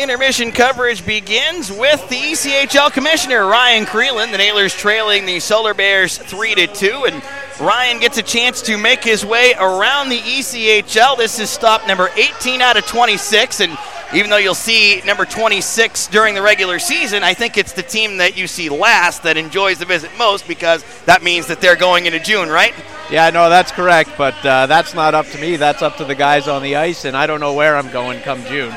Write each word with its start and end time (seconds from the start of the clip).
Intermission 0.00 0.50
coverage 0.50 1.04
begins 1.04 1.70
with 1.70 2.08
the 2.08 2.16
ECHL 2.16 2.90
commissioner 2.90 3.44
Ryan 3.44 3.84
Crelin. 3.84 4.32
The 4.32 4.38
Nailers 4.38 4.74
trailing 4.74 5.26
the 5.26 5.40
Solar 5.40 5.74
Bears 5.74 6.16
three 6.16 6.54
to 6.54 6.66
two, 6.66 7.04
and 7.06 7.22
Ryan 7.60 8.00
gets 8.00 8.16
a 8.16 8.22
chance 8.22 8.62
to 8.62 8.78
make 8.78 9.04
his 9.04 9.26
way 9.26 9.52
around 9.60 10.08
the 10.08 10.16
ECHL. 10.16 11.18
This 11.18 11.38
is 11.38 11.50
stop 11.50 11.86
number 11.86 12.08
18 12.16 12.62
out 12.62 12.78
of 12.78 12.86
26, 12.86 13.60
and 13.60 13.76
even 14.14 14.30
though 14.30 14.38
you'll 14.38 14.54
see 14.54 15.02
number 15.04 15.26
26 15.26 16.06
during 16.06 16.34
the 16.34 16.40
regular 16.40 16.78
season, 16.78 17.22
I 17.22 17.34
think 17.34 17.58
it's 17.58 17.72
the 17.72 17.82
team 17.82 18.16
that 18.16 18.38
you 18.38 18.46
see 18.46 18.70
last 18.70 19.24
that 19.24 19.36
enjoys 19.36 19.80
the 19.80 19.84
visit 19.84 20.10
most 20.16 20.48
because 20.48 20.82
that 21.04 21.22
means 21.22 21.46
that 21.48 21.60
they're 21.60 21.76
going 21.76 22.06
into 22.06 22.20
June, 22.20 22.48
right? 22.48 22.72
Yeah, 23.10 23.28
no, 23.28 23.50
that's 23.50 23.70
correct, 23.70 24.12
but 24.16 24.34
uh, 24.46 24.64
that's 24.64 24.94
not 24.94 25.14
up 25.14 25.26
to 25.26 25.38
me. 25.38 25.56
That's 25.56 25.82
up 25.82 25.98
to 25.98 26.06
the 26.06 26.14
guys 26.14 26.48
on 26.48 26.62
the 26.62 26.76
ice, 26.76 27.04
and 27.04 27.14
I 27.14 27.26
don't 27.26 27.40
know 27.40 27.52
where 27.52 27.76
I'm 27.76 27.90
going 27.92 28.22
come 28.22 28.42
June. 28.46 28.74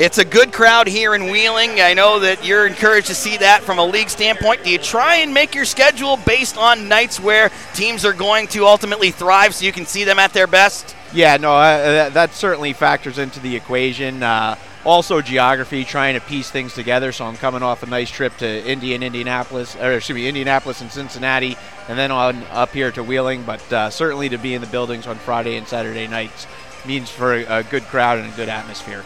It's 0.00 0.16
a 0.16 0.24
good 0.24 0.50
crowd 0.50 0.86
here 0.86 1.14
in 1.14 1.24
Wheeling. 1.24 1.78
I 1.78 1.92
know 1.92 2.20
that 2.20 2.42
you're 2.42 2.66
encouraged 2.66 3.08
to 3.08 3.14
see 3.14 3.36
that 3.36 3.60
from 3.60 3.78
a 3.78 3.84
league 3.84 4.08
standpoint. 4.08 4.64
Do 4.64 4.70
you 4.70 4.78
try 4.78 5.16
and 5.16 5.34
make 5.34 5.54
your 5.54 5.66
schedule 5.66 6.16
based 6.24 6.56
on 6.56 6.88
nights 6.88 7.20
where 7.20 7.50
teams 7.74 8.06
are 8.06 8.14
going 8.14 8.46
to 8.48 8.64
ultimately 8.64 9.10
thrive 9.10 9.54
so 9.54 9.66
you 9.66 9.72
can 9.72 9.84
see 9.84 10.04
them 10.04 10.18
at 10.18 10.32
their 10.32 10.46
best? 10.46 10.96
Yeah, 11.12 11.36
no, 11.36 11.52
uh, 11.52 12.08
that 12.08 12.32
certainly 12.32 12.72
factors 12.72 13.18
into 13.18 13.40
the 13.40 13.54
equation. 13.54 14.22
Uh, 14.22 14.56
also, 14.86 15.20
geography, 15.20 15.84
trying 15.84 16.14
to 16.14 16.20
piece 16.22 16.50
things 16.50 16.72
together. 16.72 17.12
So 17.12 17.26
I'm 17.26 17.36
coming 17.36 17.62
off 17.62 17.82
a 17.82 17.86
nice 17.86 18.10
trip 18.10 18.34
to 18.38 18.66
Indy 18.66 18.94
and 18.94 19.04
Indianapolis, 19.04 19.76
or 19.76 19.92
excuse 19.92 20.16
me, 20.16 20.26
Indianapolis 20.26 20.80
and 20.80 20.90
Cincinnati, 20.90 21.58
and 21.88 21.98
then 21.98 22.10
on 22.10 22.42
up 22.52 22.70
here 22.70 22.90
to 22.92 23.04
Wheeling. 23.04 23.42
But 23.42 23.70
uh, 23.70 23.90
certainly 23.90 24.30
to 24.30 24.38
be 24.38 24.54
in 24.54 24.62
the 24.62 24.66
buildings 24.68 25.06
on 25.06 25.16
Friday 25.16 25.58
and 25.58 25.68
Saturday 25.68 26.06
nights 26.06 26.46
means 26.86 27.10
for 27.10 27.34
a, 27.34 27.58
a 27.58 27.62
good 27.64 27.82
crowd 27.82 28.18
and 28.18 28.32
a 28.32 28.36
good 28.36 28.48
atmosphere. 28.48 29.04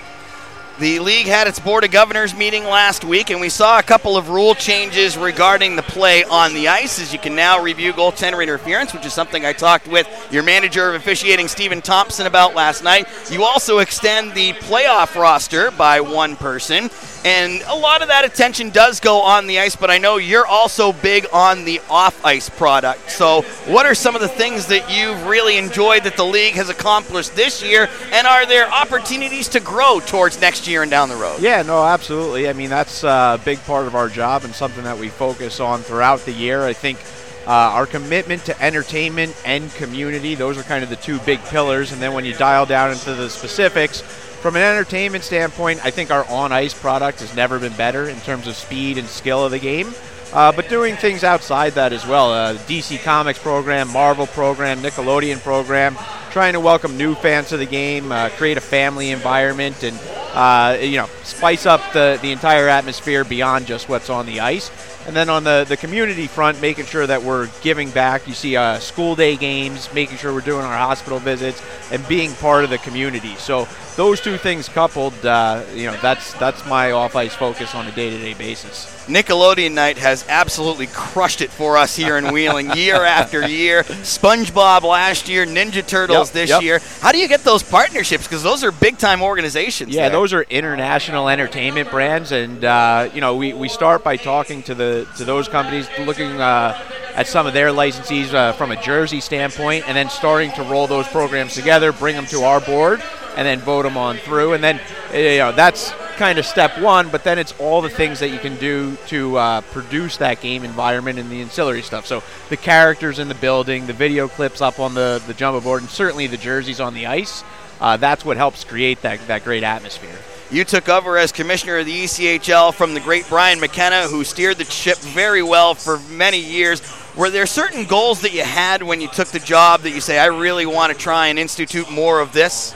The 0.81 0.99
league 0.99 1.27
had 1.27 1.47
its 1.47 1.61
Board 1.61 1.85
of 1.85 1.93
Governors 1.93 2.35
meeting 2.35 2.65
last 2.65 3.05
week, 3.05 3.31
and 3.31 3.41
we 3.41 3.49
saw 3.49 3.79
a 3.79 3.83
couple 3.83 4.17
of 4.17 4.29
rule 4.29 4.57
changes 4.57 5.17
regarding 5.17 5.77
the 5.77 5.85
play 5.85 6.25
on 6.25 6.53
the 6.53 6.67
ice, 6.67 6.99
as 6.99 7.13
you 7.13 7.19
can 7.21 7.37
now 7.37 7.63
review 7.63 7.93
goaltender 7.93 8.43
interference, 8.43 8.93
which 8.93 9.07
is 9.07 9.13
something 9.13 9.47
I 9.47 9.53
talked 9.53 9.87
with 9.87 10.09
your 10.33 10.43
manager 10.43 10.89
of 10.89 10.97
officiating, 10.97 11.47
Stephen 11.47 11.81
Thompson, 11.81 12.27
about 12.27 12.57
last 12.57 12.83
night. 12.83 13.07
You 13.31 13.45
also 13.45 13.79
extend 13.79 14.35
the 14.35 14.53
playoff 14.55 15.15
roster 15.15 15.71
by 15.71 16.01
one 16.01 16.35
person, 16.35 16.91
and 17.25 17.63
a 17.63 17.75
lot 17.75 18.03
of 18.03 18.09
that 18.09 18.27
attention 18.27 18.69
does 18.69 19.01
go 19.01 19.23
on 19.23 19.47
the 19.47 19.59
ice, 19.59 19.75
but 19.75 19.91
I 19.91 19.97
know 19.97 20.19
you're 20.19 20.47
also 20.47 20.93
big 20.93 21.27
on 21.33 21.65
the 21.65 21.81
off 21.89 22.23
ice 22.25 22.51
product. 22.51 23.11
So, 23.11 23.43
what 23.67 23.87
are 23.87 23.95
some 23.95 24.15
of 24.15 24.21
the 24.21 24.29
things 24.29 24.67
that 24.67 24.95
you've 24.95 25.27
really 25.27 25.57
enjoyed 25.57 26.05
that 26.05 26.17
the 26.19 26.25
league 26.25 26.55
has 26.55 26.69
accomplished 26.69 27.35
this 27.35 27.63
year, 27.63 27.89
and 28.13 28.27
are 28.27 28.45
there 28.45 28.71
opportunities 28.71 29.49
to 29.49 29.61
grow 29.61 30.01
towards 30.01 30.39
next 30.39 30.69
year 30.69 30.83
and 30.83 30.91
down 30.91 31.09
the 31.09 31.17
road? 31.17 31.41
Yeah, 31.41 31.63
no, 31.63 31.83
absolutely. 31.83 32.47
I 32.47 32.53
mean, 32.53 32.69
that's 32.69 33.03
a 33.05 33.41
big 33.43 33.59
part 33.65 33.87
of 33.87 33.95
our 33.95 34.11
job 34.11 34.45
and 34.45 34.55
something 34.55 34.85
that 34.85 34.99
we 34.99 35.09
focus 35.09 35.61
on 35.61 35.81
throughout 35.81 36.21
the 36.21 36.33
year. 36.33 36.65
I 36.65 36.73
think. 36.73 36.99
Uh, 37.47 37.51
our 37.51 37.85
commitment 37.85 38.43
to 38.47 38.59
entertainment 38.63 39.37
and 39.45 39.71
community, 39.75 40.35
those 40.35 40.57
are 40.57 40.63
kind 40.63 40.83
of 40.83 40.89
the 40.89 40.97
two 40.97 41.19
big 41.27 41.39
pillars. 41.41 41.93
And 41.93 42.01
then 42.01 42.15
when 42.15 42.25
you 42.25 42.33
dial 42.33 42.65
down 42.65 42.91
into 42.91 43.13
the 43.13 43.29
specifics, 43.29 44.03
from 44.45 44.57
an 44.57 44.63
entertainment 44.63 45.25
standpoint, 45.25 45.83
I 45.83 45.91
think 45.91 46.11
our 46.11 46.29
on 46.29 46.53
ice 46.53 46.75
product 46.75 47.21
has 47.21 47.35
never 47.35 47.59
been 47.59 47.73
better 47.77 48.11
in 48.11 48.21
terms 48.21 48.47
of 48.47 48.55
speed 48.55 48.99
and 48.99 49.09
skill 49.09 49.43
of 49.43 49.53
the 49.53 49.59
game. 49.59 49.95
Uh, 50.35 50.53
but 50.53 50.69
doing 50.69 50.97
things 50.97 51.25
outside 51.25 51.73
that 51.73 51.95
as 51.95 52.07
well. 52.07 52.31
Uh, 52.31 52.55
DC 52.55 53.03
Comics 53.03 53.39
program, 53.39 53.91
Marvel 53.91 54.27
program, 54.27 54.83
Nickelodeon 54.83 55.43
program, 55.43 55.97
trying 56.31 56.53
to 56.53 56.61
welcome 56.61 56.99
new 56.99 57.15
fans 57.15 57.49
to 57.49 57.57
the 57.57 57.65
game, 57.65 58.13
uh, 58.13 58.29
create 58.37 58.59
a 58.59 58.61
family 58.61 59.13
environment, 59.13 59.83
and 59.83 59.99
uh, 60.35 60.77
you 60.79 60.99
know 60.99 61.09
spice 61.23 61.65
up 61.65 61.81
the, 61.95 62.19
the 62.21 62.31
entire 62.31 62.69
atmosphere 62.69 63.25
beyond 63.25 63.65
just 63.65 63.89
what's 63.89 64.11
on 64.11 64.27
the 64.27 64.41
ice. 64.41 64.69
And 65.07 65.15
then 65.15 65.29
on 65.29 65.45
the, 65.45 65.65
the 65.69 65.77
community 65.77 66.27
front, 66.27 66.61
making 66.61 66.87
sure 66.87 67.07
that 67.07 67.23
we're 67.23 67.49
giving 67.61 67.91
back. 67.91 68.27
You 68.27 68.35
see 68.35 68.57
uh, 68.57 68.79
school 68.79 69.15
day 69.15 69.37
games, 69.37 69.93
making 69.93 70.17
sure 70.17 70.33
we're 70.33 70.41
doing 70.41 70.65
our 70.65 70.77
hospital 70.77 71.19
visits, 71.19 71.63
and 71.91 72.07
being 72.09 72.33
part 72.35 72.65
of 72.65 72.71
the 72.71 72.79
community. 72.79 73.35
So 73.37 73.69
those 73.97 74.21
two 74.21 74.37
things 74.37 74.69
coupled, 74.69 75.15
uh, 75.25 75.63
you 75.75 75.87
know, 75.87 75.97
that's 76.01 76.33
that's 76.35 76.67
my 76.67 76.93
off 76.93 77.17
ice 77.17 77.35
focus 77.35 77.75
on 77.75 77.87
a 77.87 77.93
day 77.93 78.11
to 78.11 78.19
day 78.19 78.35
basis. 78.35 78.87
Nickelodeon 79.07 79.73
Night 79.73 79.99
has 79.99 80.25
absolutely 80.29 80.87
crushed 80.87 81.43
it 81.43 81.51
for 81.51 81.77
us 81.77 81.95
here 81.95 82.17
in 82.17 82.33
Wheeling 82.33 82.71
year 82.77 83.05
after 83.05 83.47
year. 83.47 83.83
SpongeBob 83.83 84.83
last 84.83 85.29
year, 85.29 85.45
Ninja 85.45 85.87
Turtles 85.87 86.29
Yep, 86.29 86.35
this 86.35 86.51
yep. 86.51 86.63
year. 86.63 86.81
How 87.01 87.13
do 87.13 87.19
you 87.19 87.29
get 87.29 87.41
those 87.45 87.63
partnerships? 87.63 88.25
Because 88.25 88.43
those 88.43 88.65
are 88.65 88.73
big 88.73 88.97
time 88.97 89.23
organizations. 89.23 89.95
Yeah, 89.95 90.09
there. 90.09 90.19
those 90.19 90.33
are 90.33 90.43
international 90.45 91.29
entertainment 91.29 91.91
brands, 91.91 92.33
and 92.33 92.65
uh, 92.65 93.11
you 93.13 93.21
know 93.21 93.37
we, 93.37 93.53
we 93.53 93.69
start 93.69 94.03
by 94.03 94.17
talking 94.17 94.63
to 94.65 94.75
the 94.75 94.94
to 95.17 95.25
those 95.25 95.49
companies, 95.49 95.89
looking 96.01 96.41
uh, 96.41 96.79
at 97.15 97.27
some 97.27 97.47
of 97.47 97.55
their 97.55 97.69
licensees 97.69 98.33
uh, 98.33 98.53
from 98.53 98.71
a 98.71 98.83
jersey 98.83 99.21
standpoint, 99.21 99.87
and 99.89 99.97
then 99.97 100.09
starting 100.09 100.51
to 100.53 100.63
roll 100.63 100.87
those 100.87 101.07
programs 101.09 101.55
together, 101.55 101.93
bring 101.93 102.15
them 102.15 102.27
to 102.27 102.43
our 102.43 102.61
board, 102.61 103.03
and 103.37 103.47
then 103.47 103.61
vote 103.61 103.83
them 103.83 103.97
on 103.97 104.17
through, 104.19 104.55
and 104.55 104.63
then 104.63 104.81
uh, 105.13 105.19
you 105.19 105.39
know 105.39 105.53
that's 105.53 105.93
kind 106.17 106.39
of 106.39 106.47
step 106.47 106.79
one. 106.79 107.09
But 107.09 107.25
then 107.25 107.39
it's 107.39 107.53
all 107.59 107.83
the 107.83 107.91
things 107.91 108.21
that 108.21 108.31
you 108.31 108.39
can 108.39 108.57
do 108.57 108.97
to 109.09 109.37
uh, 109.37 109.61
produce 109.73 110.17
that 110.19 110.41
game 110.41 110.65
environment 110.65 111.19
and 111.19 111.31
the 111.31 111.41
ancillary 111.43 111.83
stuff. 111.83 112.07
So 112.07 112.23
the 112.49 112.57
characters 112.57 113.19
in 113.19 113.29
the 113.29 113.35
building, 113.35 113.87
the 113.87 113.93
video 113.93 114.29
clips 114.29 114.61
up 114.61 114.79
on 114.79 114.95
the 114.95 115.23
the 115.27 115.35
jumbo 115.35 115.61
board, 115.61 115.83
and 115.83 115.91
certainly 115.91 116.27
the 116.27 116.37
jerseys 116.37 116.81
on 116.81 116.95
the 116.95 117.07
ice. 117.07 117.45
Uh, 117.81 117.97
that's 117.97 118.25
what 118.25 118.37
helps 118.37 118.65
create 118.65 119.03
that, 119.03 119.27
that 119.27 119.45
great 119.45 119.63
atmosphere. 119.63 120.17
You 120.51 120.65
took 120.65 120.89
over 120.89 121.17
as 121.17 121.33
commissioner 121.33 121.79
of 121.79 121.87
the 121.87 122.05
ECHL 122.05 122.75
from 122.75 122.95
the 122.95 123.01
great 123.01 123.29
Brian 123.29 123.61
McKenna, 123.61 124.03
who 124.09 124.25
steered 124.25 124.59
the 124.59 124.65
ship 124.65 124.99
very 124.99 125.43
well 125.43 125.75
for 125.75 125.99
many 126.11 126.39
years. 126.39 126.83
Were 127.17 127.31
there 127.31 127.47
certain 127.47 127.85
goals 127.87 128.21
that 128.21 128.33
you 128.33 128.43
had 128.43 128.83
when 128.83 129.01
you 129.01 129.09
took 129.09 129.29
the 129.29 129.39
job 129.39 129.81
that 129.81 129.91
you 129.91 130.01
say, 130.01 130.19
I 130.19 130.27
really 130.27 130.67
want 130.67 130.93
to 130.93 130.99
try 130.99 131.29
and 131.29 131.39
institute 131.39 131.91
more 131.91 132.21
of 132.21 132.33
this? 132.33 132.75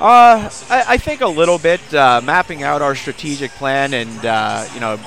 Uh, 0.00 0.50
I, 0.68 0.84
I 0.88 0.96
think 0.98 1.20
a 1.20 1.28
little 1.28 1.58
bit 1.58 1.94
uh, 1.94 2.20
mapping 2.24 2.62
out 2.62 2.82
our 2.82 2.94
strategic 2.94 3.52
plan, 3.52 3.94
and 3.94 4.26
uh, 4.26 4.66
you 4.74 4.80
know, 4.80 4.98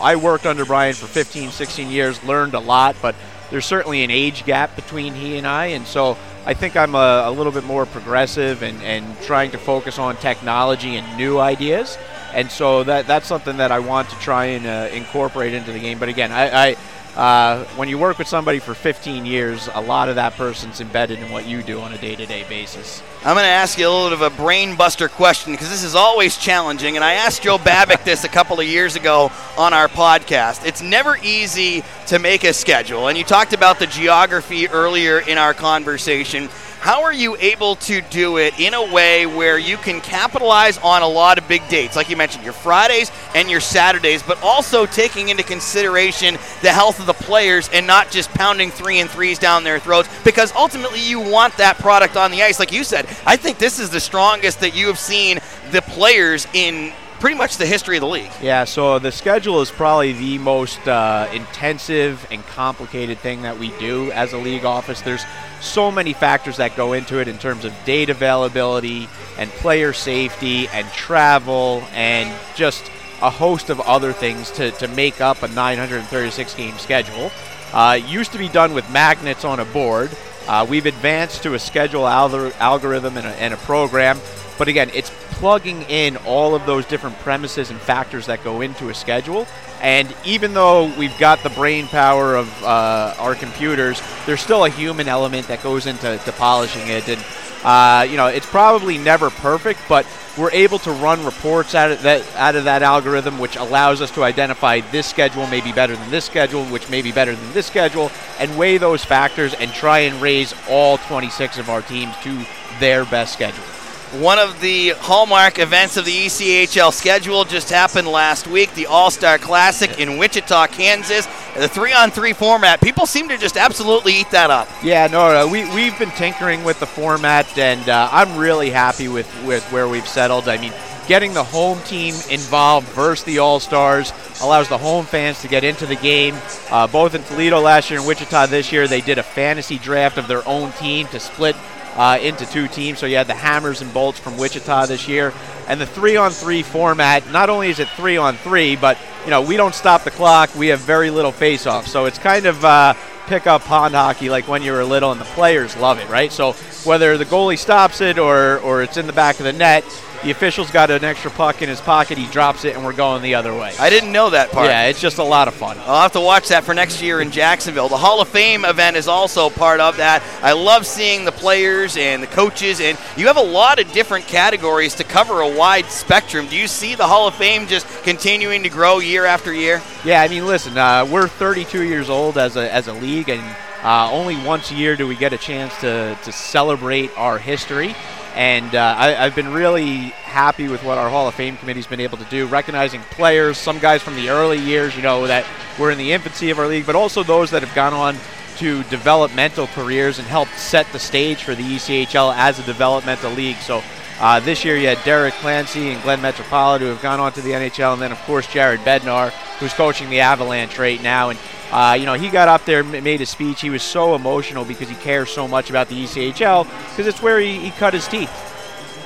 I 0.00 0.16
worked 0.16 0.46
under 0.46 0.64
Brian 0.64 0.94
for 0.94 1.06
15, 1.06 1.50
16 1.50 1.90
years, 1.90 2.22
learned 2.22 2.54
a 2.54 2.60
lot, 2.60 2.96
but 3.02 3.14
there's 3.50 3.66
certainly 3.66 4.04
an 4.04 4.10
age 4.10 4.44
gap 4.44 4.76
between 4.76 5.14
he 5.14 5.36
and 5.36 5.46
I, 5.46 5.66
and 5.66 5.86
so 5.86 6.16
I 6.46 6.54
think 6.54 6.76
I'm 6.76 6.94
a, 6.94 7.24
a 7.26 7.30
little 7.30 7.50
bit 7.50 7.64
more 7.64 7.86
progressive 7.86 8.62
and, 8.62 8.80
and 8.82 9.20
trying 9.22 9.50
to 9.50 9.58
focus 9.58 9.98
on 9.98 10.16
technology 10.16 10.96
and 10.96 11.16
new 11.18 11.40
ideas, 11.40 11.98
and 12.32 12.50
so 12.50 12.84
that 12.84 13.08
that's 13.08 13.26
something 13.26 13.56
that 13.56 13.72
I 13.72 13.80
want 13.80 14.08
to 14.10 14.16
try 14.20 14.46
and 14.46 14.64
uh, 14.64 14.88
incorporate 14.94 15.54
into 15.54 15.72
the 15.72 15.80
game. 15.80 15.98
But 15.98 16.08
again, 16.08 16.32
I. 16.32 16.70
I 16.70 16.76
uh, 17.16 17.64
when 17.76 17.88
you 17.88 17.96
work 17.96 18.18
with 18.18 18.28
somebody 18.28 18.58
for 18.58 18.74
15 18.74 19.24
years, 19.24 19.70
a 19.74 19.80
lot 19.80 20.10
of 20.10 20.16
that 20.16 20.34
person's 20.34 20.82
embedded 20.82 21.18
in 21.18 21.30
what 21.30 21.46
you 21.46 21.62
do 21.62 21.80
on 21.80 21.92
a 21.94 21.98
day-to-day 21.98 22.44
basis. 22.48 23.02
I'm 23.24 23.34
going 23.34 23.44
to 23.44 23.50
ask 23.50 23.78
you 23.78 23.88
a 23.88 23.90
little 23.90 24.10
bit 24.10 24.26
of 24.26 24.32
a 24.32 24.36
brain 24.36 24.76
buster 24.76 25.08
question 25.08 25.52
because 25.52 25.70
this 25.70 25.82
is 25.82 25.94
always 25.94 26.36
challenging. 26.36 26.96
And 26.96 27.04
I 27.04 27.14
asked 27.14 27.42
Joe 27.42 27.56
Babik 27.56 28.04
this 28.04 28.24
a 28.24 28.28
couple 28.28 28.60
of 28.60 28.66
years 28.66 28.96
ago 28.96 29.32
on 29.56 29.72
our 29.72 29.88
podcast. 29.88 30.66
It's 30.66 30.82
never 30.82 31.16
easy 31.16 31.82
to 32.08 32.18
make 32.18 32.44
a 32.44 32.52
schedule. 32.52 33.08
And 33.08 33.16
you 33.16 33.24
talked 33.24 33.54
about 33.54 33.78
the 33.78 33.86
geography 33.86 34.68
earlier 34.68 35.18
in 35.18 35.38
our 35.38 35.54
conversation. 35.54 36.50
How 36.86 37.02
are 37.02 37.12
you 37.12 37.36
able 37.38 37.74
to 37.74 38.00
do 38.00 38.36
it 38.36 38.60
in 38.60 38.72
a 38.72 38.92
way 38.92 39.26
where 39.26 39.58
you 39.58 39.76
can 39.76 40.00
capitalize 40.00 40.78
on 40.78 41.02
a 41.02 41.08
lot 41.08 41.36
of 41.36 41.48
big 41.48 41.68
dates? 41.68 41.96
Like 41.96 42.08
you 42.08 42.16
mentioned, 42.16 42.44
your 42.44 42.52
Fridays 42.52 43.10
and 43.34 43.50
your 43.50 43.58
Saturdays, 43.58 44.22
but 44.22 44.40
also 44.40 44.86
taking 44.86 45.28
into 45.28 45.42
consideration 45.42 46.34
the 46.62 46.70
health 46.70 47.00
of 47.00 47.06
the 47.06 47.12
players 47.12 47.68
and 47.70 47.88
not 47.88 48.12
just 48.12 48.30
pounding 48.34 48.70
three 48.70 49.00
and 49.00 49.10
threes 49.10 49.36
down 49.36 49.64
their 49.64 49.80
throats 49.80 50.08
because 50.22 50.52
ultimately 50.52 51.00
you 51.00 51.18
want 51.18 51.56
that 51.56 51.76
product 51.78 52.16
on 52.16 52.30
the 52.30 52.44
ice. 52.44 52.60
Like 52.60 52.70
you 52.70 52.84
said, 52.84 53.06
I 53.26 53.34
think 53.34 53.58
this 53.58 53.80
is 53.80 53.90
the 53.90 53.98
strongest 53.98 54.60
that 54.60 54.76
you 54.76 54.86
have 54.86 55.00
seen 55.00 55.40
the 55.72 55.82
players 55.82 56.46
in 56.52 56.92
pretty 57.20 57.36
much 57.36 57.56
the 57.56 57.66
history 57.66 57.96
of 57.96 58.02
the 58.02 58.08
league. 58.08 58.30
Yeah, 58.42 58.64
so 58.64 58.98
the 58.98 59.12
schedule 59.12 59.60
is 59.60 59.70
probably 59.70 60.12
the 60.12 60.38
most 60.38 60.86
uh, 60.86 61.28
intensive 61.32 62.26
and 62.30 62.44
complicated 62.46 63.18
thing 63.18 63.42
that 63.42 63.58
we 63.58 63.70
do 63.78 64.10
as 64.12 64.32
a 64.32 64.38
league 64.38 64.64
office. 64.64 65.00
There's 65.00 65.24
so 65.60 65.90
many 65.90 66.12
factors 66.12 66.58
that 66.58 66.76
go 66.76 66.92
into 66.92 67.18
it 67.20 67.28
in 67.28 67.38
terms 67.38 67.64
of 67.64 67.72
date 67.84 68.10
availability 68.10 69.08
and 69.38 69.50
player 69.50 69.92
safety 69.92 70.68
and 70.68 70.86
travel 70.88 71.82
and 71.92 72.32
just 72.54 72.90
a 73.22 73.30
host 73.30 73.70
of 73.70 73.80
other 73.80 74.12
things 74.12 74.50
to, 74.52 74.70
to 74.72 74.88
make 74.88 75.20
up 75.20 75.42
a 75.42 75.48
936 75.48 76.54
game 76.54 76.76
schedule. 76.78 77.30
Uh, 77.72 77.98
used 78.06 78.32
to 78.32 78.38
be 78.38 78.48
done 78.48 78.74
with 78.74 78.88
magnets 78.90 79.44
on 79.44 79.60
a 79.60 79.64
board. 79.64 80.10
Uh, 80.46 80.66
we've 80.68 80.86
advanced 80.86 81.42
to 81.42 81.54
a 81.54 81.58
schedule 81.58 82.02
algor- 82.02 82.56
algorithm 82.58 83.16
and 83.16 83.26
a, 83.26 83.30
and 83.42 83.52
a 83.52 83.56
program, 83.58 84.18
but 84.58 84.68
again, 84.68 84.90
it's 84.94 85.10
plugging 85.38 85.82
in 85.82 86.16
all 86.18 86.54
of 86.54 86.66
those 86.66 86.84
different 86.86 87.18
premises 87.20 87.70
and 87.70 87.78
factors 87.80 88.26
that 88.26 88.42
go 88.42 88.60
into 88.62 88.88
a 88.88 88.94
schedule. 88.94 89.46
And 89.80 90.14
even 90.24 90.54
though 90.54 90.86
we've 90.98 91.16
got 91.18 91.42
the 91.42 91.50
brain 91.50 91.86
power 91.86 92.34
of 92.34 92.48
uh, 92.64 93.14
our 93.18 93.34
computers, 93.34 94.00
there's 94.24 94.40
still 94.40 94.64
a 94.64 94.70
human 94.70 95.08
element 95.08 95.48
that 95.48 95.62
goes 95.62 95.86
into 95.86 96.18
to 96.24 96.32
polishing 96.32 96.88
it. 96.88 97.08
And 97.08 97.22
Uh, 97.64 98.06
you 98.08 98.16
know, 98.16 98.28
it's 98.28 98.46
probably 98.46 98.96
never 98.96 99.28
perfect, 99.28 99.80
but 99.88 100.06
we're 100.38 100.52
able 100.52 100.78
to 100.78 100.92
run 101.02 101.24
reports 101.24 101.74
out 101.74 101.90
of 101.90 102.00
that 102.02 102.22
out 102.36 102.54
of 102.54 102.64
that 102.64 102.82
algorithm, 102.82 103.40
which 103.40 103.56
allows 103.56 104.00
us 104.00 104.10
to 104.12 104.22
identify 104.22 104.80
this 104.92 105.06
schedule 105.06 105.46
may 105.48 105.60
be 105.60 105.72
better 105.72 105.96
than 105.96 106.10
this 106.10 106.24
schedule, 106.26 106.64
which 106.66 106.88
may 106.90 107.02
be 107.02 107.10
better 107.10 107.34
than 107.34 107.52
this 107.54 107.66
schedule, 107.66 108.12
and 108.38 108.56
weigh 108.56 108.78
those 108.78 109.04
factors 109.04 109.52
and 109.54 109.72
try 109.72 110.00
and 110.06 110.22
raise 110.22 110.54
all 110.68 110.98
26 111.08 111.58
of 111.58 111.68
our 111.68 111.82
teams 111.82 112.14
to 112.22 112.44
their 112.78 113.04
best 113.04 113.32
schedule. 113.32 113.64
One 114.12 114.38
of 114.38 114.60
the 114.60 114.90
hallmark 114.90 115.58
events 115.58 115.96
of 115.96 116.04
the 116.04 116.12
ECHL 116.12 116.92
schedule 116.92 117.44
just 117.44 117.70
happened 117.70 118.06
last 118.06 118.46
week, 118.46 118.72
the 118.74 118.86
All 118.86 119.10
Star 119.10 119.36
Classic 119.36 119.98
in 119.98 120.16
Wichita, 120.16 120.68
Kansas. 120.68 121.26
The 121.56 121.68
three 121.68 121.92
on 121.92 122.12
three 122.12 122.32
format, 122.32 122.80
people 122.80 123.06
seem 123.06 123.28
to 123.30 123.36
just 123.36 123.56
absolutely 123.56 124.14
eat 124.14 124.30
that 124.30 124.48
up. 124.48 124.68
Yeah, 124.80 125.08
no, 125.08 125.32
no 125.32 125.48
we, 125.48 125.68
we've 125.74 125.98
been 125.98 126.12
tinkering 126.12 126.62
with 126.62 126.78
the 126.78 126.86
format, 126.86 127.58
and 127.58 127.88
uh, 127.88 128.08
I'm 128.12 128.36
really 128.36 128.70
happy 128.70 129.08
with, 129.08 129.28
with 129.44 129.64
where 129.72 129.88
we've 129.88 130.06
settled. 130.06 130.48
I 130.48 130.58
mean, 130.58 130.72
getting 131.08 131.34
the 131.34 131.44
home 131.44 131.80
team 131.80 132.14
involved 132.30 132.86
versus 132.90 133.24
the 133.24 133.40
All 133.40 133.58
Stars 133.58 134.12
allows 134.40 134.68
the 134.68 134.78
home 134.78 135.04
fans 135.04 135.42
to 135.42 135.48
get 135.48 135.64
into 135.64 135.84
the 135.84 135.96
game. 135.96 136.36
Uh, 136.70 136.86
both 136.86 137.16
in 137.16 137.24
Toledo 137.24 137.60
last 137.60 137.90
year 137.90 137.98
and 137.98 138.06
Wichita 138.08 138.46
this 138.46 138.70
year, 138.70 138.86
they 138.86 139.00
did 139.00 139.18
a 139.18 139.24
fantasy 139.24 139.78
draft 139.78 140.16
of 140.16 140.28
their 140.28 140.46
own 140.46 140.70
team 140.72 141.08
to 141.08 141.18
split 141.18 141.56
uh, 141.96 142.18
into 142.20 142.46
two 142.46 142.68
teams. 142.68 142.98
So 142.98 143.06
you 143.06 143.16
had 143.16 143.26
the 143.26 143.34
Hammers 143.34 143.82
and 143.82 143.92
Bolts 143.92 144.18
from 144.18 144.36
Wichita 144.36 144.86
this 144.86 145.08
year, 145.08 145.32
and 145.66 145.80
the 145.80 145.86
three-on-three 145.86 146.62
format. 146.62 147.28
Not 147.30 147.50
only 147.50 147.68
is 147.68 147.78
it 147.78 147.88
three-on-three, 147.90 148.76
but 148.76 148.98
you 149.24 149.30
know 149.30 149.42
we 149.42 149.56
don't 149.56 149.74
stop 149.74 150.04
the 150.04 150.10
clock. 150.10 150.54
We 150.54 150.68
have 150.68 150.80
very 150.80 151.10
little 151.10 151.32
face-off, 151.32 151.86
so 151.86 152.04
it's 152.04 152.18
kind 152.18 152.46
of 152.46 152.64
uh, 152.64 152.94
pick-up 153.26 153.62
pond 153.62 153.94
hockey 153.94 154.28
like 154.28 154.46
when 154.46 154.62
you 154.62 154.72
were 154.72 154.84
little, 154.84 155.10
and 155.10 155.20
the 155.20 155.24
players 155.24 155.76
love 155.76 155.98
it, 155.98 156.08
right? 156.08 156.30
So 156.30 156.52
whether 156.84 157.18
the 157.18 157.24
goalie 157.24 157.58
stops 157.58 158.00
it 158.00 158.18
or 158.18 158.58
or 158.58 158.82
it's 158.82 158.96
in 158.96 159.06
the 159.06 159.12
back 159.12 159.38
of 159.38 159.44
the 159.44 159.52
net, 159.52 159.84
the 160.26 160.32
official's 160.32 160.72
got 160.72 160.90
an 160.90 161.04
extra 161.04 161.30
puck 161.30 161.62
in 161.62 161.68
his 161.68 161.80
pocket. 161.80 162.18
He 162.18 162.26
drops 162.26 162.64
it, 162.64 162.74
and 162.74 162.84
we're 162.84 162.92
going 162.92 163.22
the 163.22 163.36
other 163.36 163.54
way. 163.54 163.72
I 163.78 163.88
didn't 163.88 164.10
know 164.10 164.28
that 164.30 164.50
part. 164.50 164.66
Yeah, 164.66 164.86
it's 164.88 165.00
just 165.00 165.18
a 165.18 165.22
lot 165.22 165.46
of 165.46 165.54
fun. 165.54 165.78
I'll 165.82 166.02
have 166.02 166.14
to 166.14 166.20
watch 166.20 166.48
that 166.48 166.64
for 166.64 166.74
next 166.74 167.00
year 167.00 167.20
in 167.20 167.30
Jacksonville. 167.30 167.88
The 167.88 167.96
Hall 167.96 168.20
of 168.20 168.26
Fame 168.26 168.64
event 168.64 168.96
is 168.96 169.06
also 169.06 169.50
part 169.50 169.78
of 169.78 169.98
that. 169.98 170.24
I 170.42 170.50
love 170.50 170.84
seeing 170.84 171.24
the 171.24 171.30
players 171.30 171.96
and 171.96 172.20
the 172.20 172.26
coaches, 172.26 172.80
and 172.80 172.98
you 173.16 173.28
have 173.28 173.36
a 173.36 173.40
lot 173.40 173.78
of 173.78 173.92
different 173.92 174.26
categories 174.26 174.96
to 174.96 175.04
cover 175.04 175.42
a 175.42 175.56
wide 175.56 175.86
spectrum. 175.86 176.48
Do 176.48 176.56
you 176.56 176.66
see 176.66 176.96
the 176.96 177.06
Hall 177.06 177.28
of 177.28 177.36
Fame 177.36 177.68
just 177.68 177.86
continuing 178.02 178.64
to 178.64 178.68
grow 178.68 178.98
year 178.98 179.26
after 179.26 179.54
year? 179.54 179.80
Yeah, 180.04 180.22
I 180.22 180.26
mean, 180.26 180.44
listen, 180.44 180.76
uh, 180.76 181.06
we're 181.08 181.28
32 181.28 181.84
years 181.84 182.10
old 182.10 182.36
as 182.36 182.56
a, 182.56 182.74
as 182.74 182.88
a 182.88 182.94
league, 182.94 183.28
and 183.28 183.44
uh, 183.84 184.10
only 184.10 184.36
once 184.44 184.72
a 184.72 184.74
year 184.74 184.96
do 184.96 185.06
we 185.06 185.14
get 185.14 185.32
a 185.32 185.38
chance 185.38 185.72
to, 185.82 186.18
to 186.24 186.32
celebrate 186.32 187.16
our 187.16 187.38
history. 187.38 187.94
And 188.36 188.74
uh, 188.74 188.94
I, 188.98 189.08
have 189.12 189.34
been 189.34 189.52
really 189.52 190.10
happy 190.26 190.68
with 190.68 190.84
what 190.84 190.98
our 190.98 191.08
Hall 191.08 191.26
of 191.26 191.34
Fame 191.34 191.56
committee's 191.56 191.86
been 191.86 192.00
able 192.00 192.18
to 192.18 192.24
do, 192.26 192.46
recognizing 192.46 193.00
players, 193.10 193.56
some 193.56 193.78
guys 193.78 194.02
from 194.02 194.14
the 194.14 194.28
early 194.28 194.58
years, 194.58 194.94
you 194.94 195.00
know, 195.00 195.26
that 195.26 195.46
were 195.78 195.90
in 195.90 195.96
the 195.96 196.12
infancy 196.12 196.50
of 196.50 196.58
our 196.58 196.66
league, 196.66 196.84
but 196.84 196.94
also 196.94 197.22
those 197.22 197.50
that 197.50 197.62
have 197.62 197.74
gone 197.74 197.94
on 197.94 198.14
to 198.58 198.82
developmental 198.84 199.66
careers 199.68 200.18
and 200.18 200.28
helped 200.28 200.52
set 200.58 200.86
the 200.92 200.98
stage 200.98 201.44
for 201.44 201.54
the 201.54 201.62
ECHL 201.62 202.34
as 202.36 202.58
a 202.58 202.62
developmental 202.64 203.32
league. 203.32 203.56
So 203.56 203.82
uh, 204.20 204.40
this 204.40 204.64
year 204.64 204.76
you 204.76 204.88
had 204.88 205.02
Derek 205.04 205.34
Clancy 205.34 205.90
and 205.90 206.02
Glen 206.02 206.20
Metropolit 206.20 206.80
who 206.80 206.86
have 206.86 207.02
gone 207.02 207.20
on 207.20 207.32
to 207.32 207.40
the 207.40 207.50
NHL, 207.50 207.94
and 207.94 208.02
then 208.02 208.12
of 208.12 208.18
course 208.22 208.46
Jared 208.46 208.80
Bednar, 208.80 209.30
who's 209.58 209.72
coaching 209.72 210.10
the 210.10 210.20
Avalanche 210.20 210.78
right 210.78 211.02
now. 211.02 211.30
And 211.30 211.38
uh, 211.72 211.96
you 211.98 212.06
know, 212.06 212.14
he 212.14 212.28
got 212.28 212.48
up 212.48 212.64
there, 212.64 212.84
made 212.84 213.20
a 213.20 213.26
speech. 213.26 213.60
He 213.60 213.70
was 213.70 213.82
so 213.82 214.14
emotional 214.14 214.64
because 214.64 214.88
he 214.88 214.94
cares 214.96 215.30
so 215.30 215.48
much 215.48 215.70
about 215.70 215.88
the 215.88 216.04
ECHL 216.04 216.64
because 216.64 217.06
it's 217.06 217.22
where 217.22 217.40
he, 217.40 217.58
he 217.58 217.70
cut 217.72 217.94
his 217.94 218.06
teeth. 218.08 218.30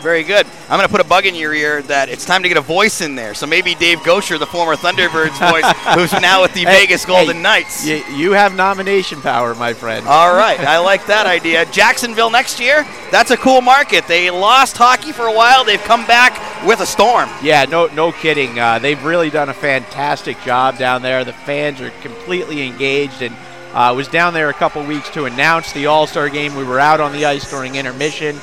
Very 0.00 0.24
good. 0.24 0.46
I'm 0.68 0.78
going 0.78 0.86
to 0.86 0.88
put 0.88 1.00
a 1.00 1.08
bug 1.08 1.26
in 1.26 1.34
your 1.34 1.52
ear 1.52 1.82
that 1.82 2.08
it's 2.08 2.24
time 2.24 2.42
to 2.42 2.48
get 2.48 2.56
a 2.56 2.62
voice 2.62 3.00
in 3.00 3.14
there. 3.14 3.34
So 3.34 3.46
maybe 3.46 3.74
Dave 3.74 3.98
Goucher, 3.98 4.38
the 4.38 4.46
former 4.46 4.74
Thunderbirds 4.76 5.38
voice, 5.50 5.64
who's 5.94 6.18
now 6.20 6.42
with 6.42 6.54
the 6.54 6.64
hey, 6.64 6.80
Vegas 6.80 7.04
Golden 7.04 7.36
hey, 7.36 7.42
Knights. 7.42 7.86
You, 7.86 8.02
you 8.14 8.32
have 8.32 8.54
nomination 8.54 9.20
power, 9.20 9.54
my 9.54 9.74
friend. 9.74 10.06
All 10.06 10.34
right. 10.34 10.58
I 10.60 10.78
like 10.90 11.06
that 11.06 11.26
idea. 11.26 11.66
Jacksonville 11.66 12.30
next 12.30 12.58
year, 12.58 12.86
that's 13.10 13.30
a 13.30 13.36
cool 13.36 13.60
market. 13.60 14.06
They 14.06 14.30
lost 14.30 14.76
hockey 14.76 15.12
for 15.12 15.26
a 15.26 15.32
while. 15.32 15.64
They've 15.64 15.82
come 15.82 16.06
back 16.06 16.66
with 16.66 16.80
a 16.80 16.86
storm. 16.86 17.28
Yeah, 17.42 17.64
no, 17.64 17.86
no 17.88 18.12
kidding. 18.12 18.58
Uh, 18.58 18.78
they've 18.78 19.02
really 19.04 19.30
done 19.30 19.48
a 19.48 19.54
fantastic 19.54 20.40
job 20.42 20.78
down 20.78 21.02
there. 21.02 21.24
The 21.24 21.32
fans 21.32 21.80
are 21.80 21.90
completely 22.02 22.66
engaged 22.66 23.22
and 23.22 23.34
uh, 23.72 23.92
was 23.96 24.08
down 24.08 24.34
there 24.34 24.50
a 24.50 24.54
couple 24.54 24.84
weeks 24.84 25.10
to 25.10 25.26
announce 25.26 25.72
the 25.72 25.86
All 25.86 26.06
Star 26.06 26.28
game. 26.28 26.56
We 26.56 26.64
were 26.64 26.80
out 26.80 27.00
on 27.00 27.12
the 27.12 27.24
ice 27.24 27.48
during 27.50 27.76
intermission 27.76 28.36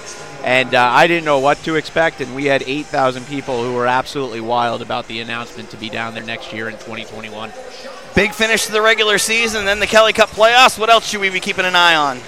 and 0.47 0.75
uh, 0.75 0.81
I 0.81 1.07
didn't 1.07 1.25
know 1.25 1.39
what 1.39 1.57
to 1.65 1.75
expect. 1.75 2.21
And 2.21 2.33
we 2.33 2.45
had 2.45 2.63
8,000 2.63 3.27
people 3.27 3.61
who 3.61 3.73
were 3.73 3.85
absolutely 3.85 4.39
wild 4.39 4.81
about 4.81 5.05
the 5.09 5.19
announcement 5.19 5.71
to 5.71 5.77
be 5.77 5.89
down 5.89 6.13
there 6.13 6.23
next 6.23 6.53
year 6.53 6.69
in 6.69 6.75
2021. 6.75 7.51
Big 8.15 8.31
finish 8.31 8.65
to 8.65 8.71
the 8.71 8.81
regular 8.81 9.17
season, 9.17 9.65
then 9.65 9.81
the 9.81 9.88
Kelly 9.88 10.13
Cup 10.13 10.29
playoffs. 10.29 10.79
What 10.79 10.89
else 10.89 11.05
should 11.05 11.19
we 11.19 11.29
be 11.29 11.41
keeping 11.41 11.65
an 11.65 11.75
eye 11.75 11.95
on? 11.95 12.19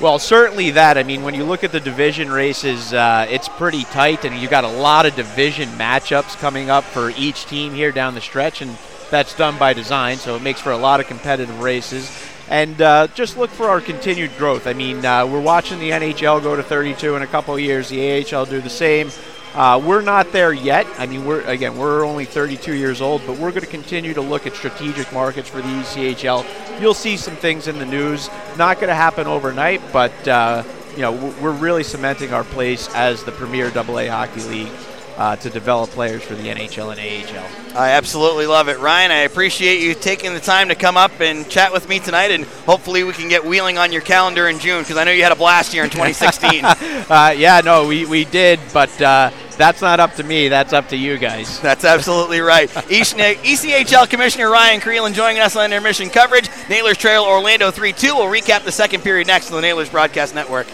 Well, 0.00 0.18
certainly 0.18 0.70
that. 0.70 0.96
I 0.96 1.02
mean, 1.02 1.22
when 1.22 1.34
you 1.34 1.44
look 1.44 1.64
at 1.64 1.70
the 1.70 1.80
division 1.80 2.30
races, 2.30 2.94
uh, 2.94 3.26
it's 3.28 3.48
pretty 3.48 3.84
tight, 3.84 4.24
and 4.24 4.34
you 4.34 4.48
got 4.48 4.64
a 4.64 4.68
lot 4.68 5.04
of 5.04 5.14
division 5.14 5.68
matchups 5.70 6.38
coming 6.38 6.70
up 6.70 6.84
for 6.84 7.10
each 7.10 7.44
team 7.44 7.74
here 7.74 7.92
down 7.92 8.14
the 8.14 8.22
stretch, 8.22 8.62
and 8.62 8.78
that's 9.10 9.34
done 9.34 9.58
by 9.58 9.74
design, 9.74 10.16
so 10.16 10.34
it 10.34 10.40
makes 10.40 10.62
for 10.62 10.72
a 10.72 10.78
lot 10.78 10.98
of 10.98 11.06
competitive 11.06 11.60
races 11.60 12.08
and 12.50 12.80
uh, 12.80 13.06
just 13.08 13.36
look 13.36 13.50
for 13.50 13.68
our 13.68 13.80
continued 13.80 14.36
growth. 14.38 14.66
I 14.66 14.72
mean, 14.72 15.04
uh, 15.04 15.26
we're 15.26 15.40
watching 15.40 15.78
the 15.78 15.90
NHL 15.90 16.42
go 16.42 16.56
to 16.56 16.62
32 16.62 17.16
in 17.16 17.22
a 17.22 17.26
couple 17.26 17.54
of 17.54 17.60
years, 17.60 17.88
the 17.88 18.24
AHL 18.34 18.46
do 18.46 18.60
the 18.60 18.70
same. 18.70 19.10
Uh, 19.54 19.80
we're 19.84 20.02
not 20.02 20.30
there 20.32 20.52
yet. 20.52 20.86
I 20.98 21.06
mean, 21.06 21.24
we're 21.24 21.40
again, 21.42 21.78
we're 21.78 22.04
only 22.04 22.24
32 22.24 22.74
years 22.74 23.00
old, 23.00 23.22
but 23.26 23.38
we're 23.38 23.50
going 23.50 23.62
to 23.62 23.66
continue 23.66 24.14
to 24.14 24.20
look 24.20 24.46
at 24.46 24.54
strategic 24.54 25.12
markets 25.12 25.48
for 25.48 25.58
the 25.58 25.68
ECHL. 25.68 26.80
You'll 26.80 26.94
see 26.94 27.16
some 27.16 27.34
things 27.36 27.66
in 27.66 27.78
the 27.78 27.86
news. 27.86 28.28
Not 28.56 28.76
going 28.76 28.88
to 28.88 28.94
happen 28.94 29.26
overnight, 29.26 29.80
but 29.92 30.28
uh, 30.28 30.64
you 30.92 31.02
know, 31.02 31.12
we're 31.40 31.52
really 31.52 31.82
cementing 31.82 32.32
our 32.32 32.44
place 32.44 32.88
as 32.94 33.24
the 33.24 33.32
premier 33.32 33.68
AA 33.76 34.08
hockey 34.08 34.42
league 34.42 34.72
uh, 35.18 35.34
to 35.36 35.50
develop 35.50 35.90
players 35.90 36.22
for 36.22 36.34
the 36.36 36.44
NHL 36.44 36.96
and 36.96 37.00
AHL. 37.00 37.76
I 37.76 37.90
absolutely 37.90 38.46
love 38.46 38.68
it. 38.68 38.78
Ryan, 38.78 39.10
I 39.10 39.18
appreciate 39.18 39.82
you 39.82 39.94
taking 39.94 40.32
the 40.32 40.40
time 40.40 40.68
to 40.68 40.76
come 40.76 40.96
up 40.96 41.20
and 41.20 41.48
chat 41.50 41.72
with 41.72 41.88
me 41.88 41.98
tonight, 41.98 42.30
and 42.30 42.44
hopefully 42.44 43.02
we 43.02 43.12
can 43.12 43.28
get 43.28 43.44
wheeling 43.44 43.78
on 43.78 43.92
your 43.92 44.02
calendar 44.02 44.48
in 44.48 44.60
June 44.60 44.82
because 44.82 44.96
I 44.96 45.04
know 45.04 45.10
you 45.10 45.24
had 45.24 45.32
a 45.32 45.36
blast 45.36 45.72
here 45.72 45.82
in 45.82 45.90
2016. 45.90 46.64
uh, 46.64 47.34
yeah, 47.36 47.60
no, 47.64 47.86
we, 47.86 48.06
we 48.06 48.24
did, 48.24 48.60
but. 48.72 49.02
Uh, 49.02 49.30
that's 49.58 49.82
not 49.82 49.98
up 49.98 50.14
to 50.14 50.22
me. 50.22 50.46
That's 50.46 50.72
up 50.72 50.88
to 50.90 50.96
you 50.96 51.18
guys. 51.18 51.60
That's 51.60 51.84
absolutely 51.84 52.38
right. 52.40 52.68
ECHL 52.70 54.08
Commissioner 54.08 54.50
Ryan 54.50 54.80
Crelin 54.80 55.12
joining 55.12 55.40
us 55.40 55.56
on 55.56 55.64
intermission 55.64 56.08
coverage. 56.10 56.48
Nailers 56.68 56.96
Trail 56.96 57.24
Orlando 57.24 57.72
3 57.72 57.92
2. 57.92 58.14
We'll 58.14 58.26
recap 58.26 58.62
the 58.62 58.72
second 58.72 59.02
period 59.02 59.26
next 59.26 59.50
on 59.50 59.56
the 59.56 59.62
Nailers 59.62 59.90
Broadcast 59.90 60.34
Network. 60.34 60.66